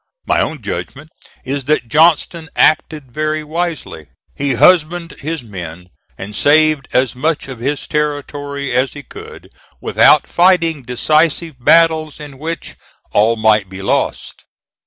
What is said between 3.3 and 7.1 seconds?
wisely: he husbanded his men and saved